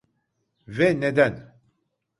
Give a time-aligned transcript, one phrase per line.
[0.67, 1.53] Ve neden?